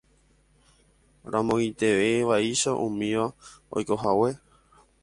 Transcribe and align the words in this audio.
ramoiténtevaicha 1.31 2.71
umíva 2.85 3.25
oikohague 3.77 4.31